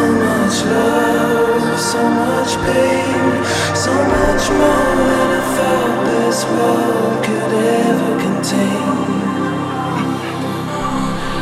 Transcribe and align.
So 0.00 0.06
much 0.12 0.64
love, 0.64 1.78
so 1.78 2.02
much 2.08 2.56
pain, 2.64 3.44
so 3.76 3.92
much 3.92 4.44
more 4.60 4.96
than 5.08 5.28
I 5.36 5.42
thought 5.56 5.96
this 6.08 6.40
world 6.54 7.22
could 7.22 7.52
ever 7.84 8.12
contain. 8.24 8.96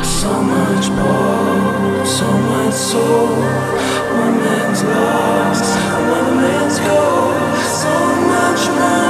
So 0.03 0.31
much 0.43 0.89
more, 0.89 2.05
so 2.05 2.27
much 2.51 2.73
soul. 2.73 3.27
One 4.23 4.35
man's 4.43 4.83
lost, 4.83 5.79
another 5.95 6.35
man's 6.35 6.79
gold. 6.79 7.63
So 7.63 7.93
much 8.27 8.63
more. 8.77 9.08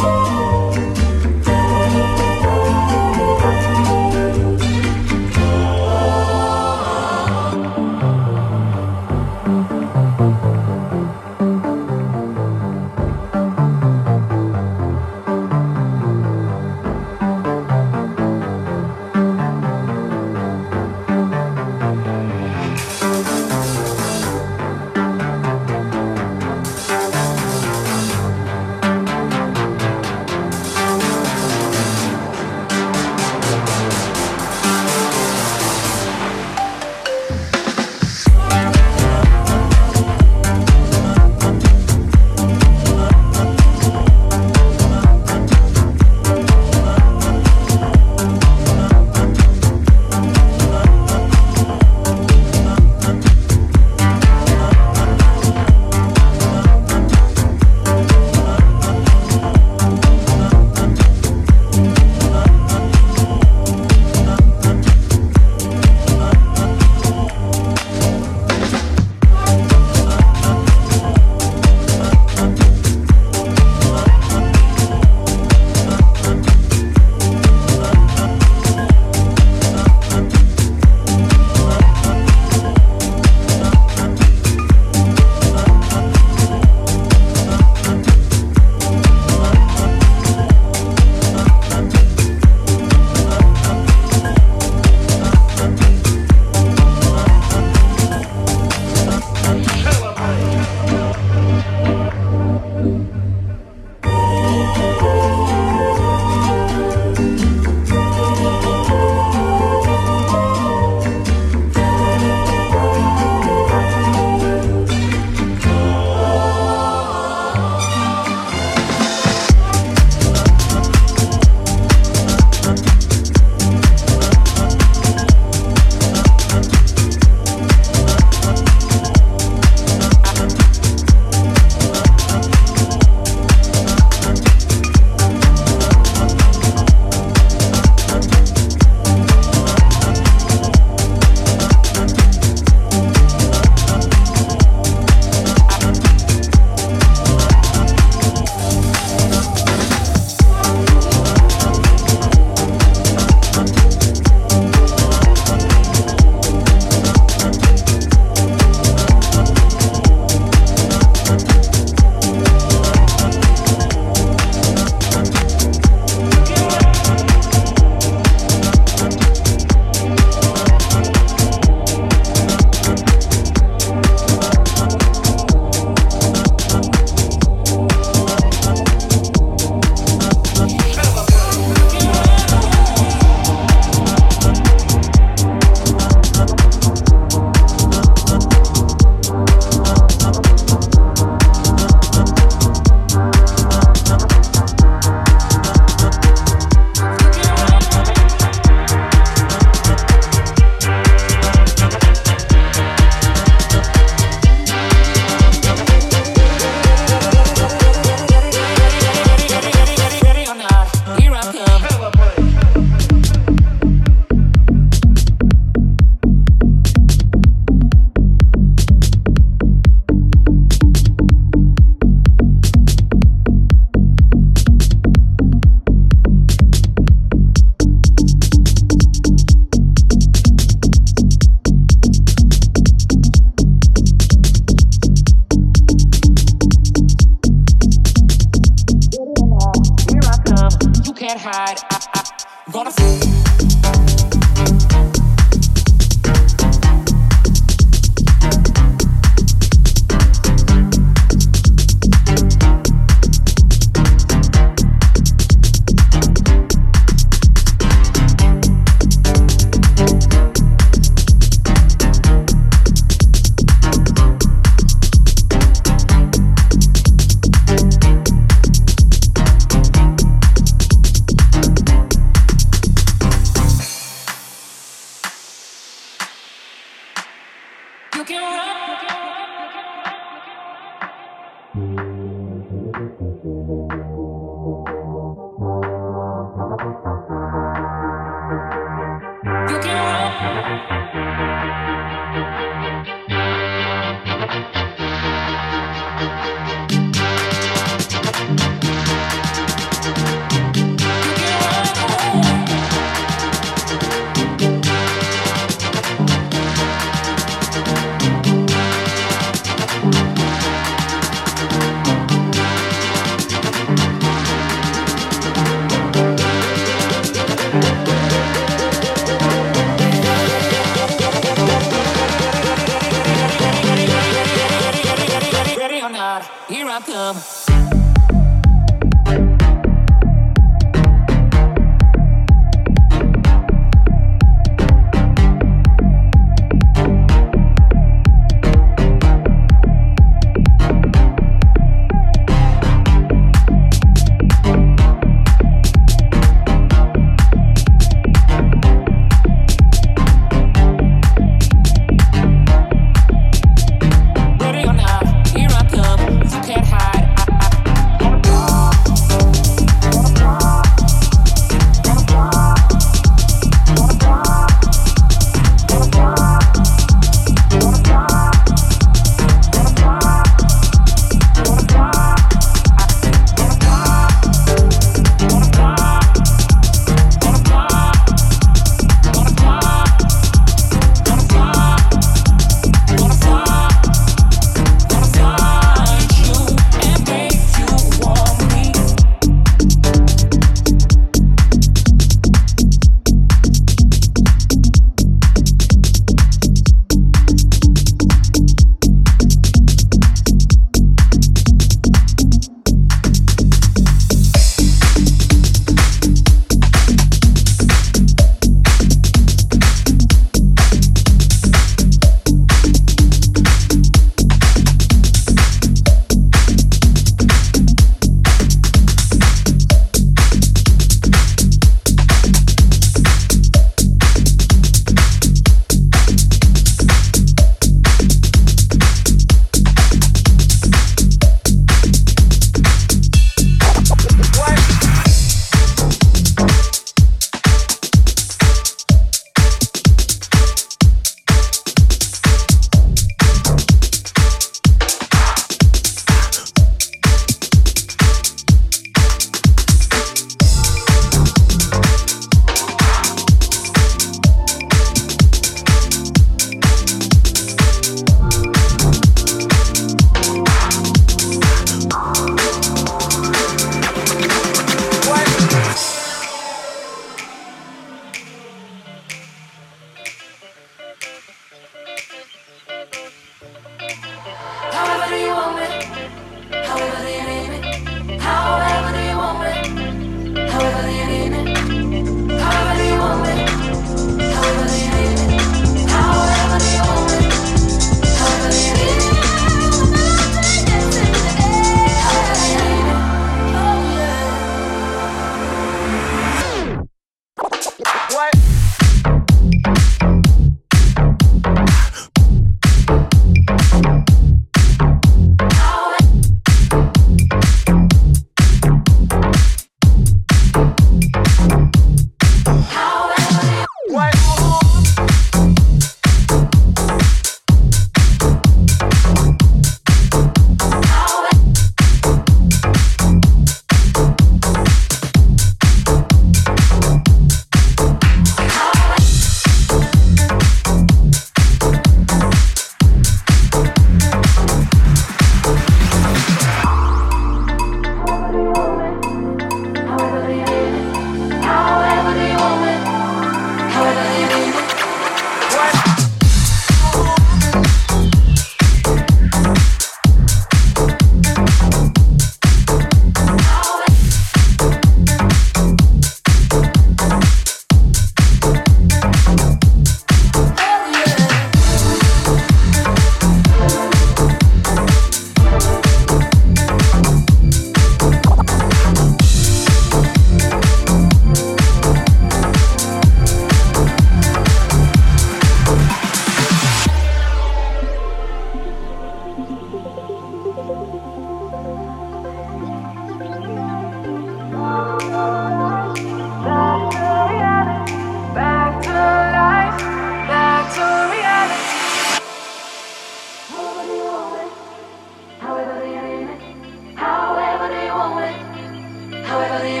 however 599.51 599.83
they 599.83 600.00